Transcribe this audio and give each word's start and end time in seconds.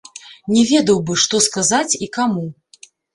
Не 0.53 0.61
ведаў 0.69 0.97
бы, 1.09 1.17
што 1.23 1.41
сказаць 1.47 1.97
і 2.07 2.09
каму. 2.17 2.47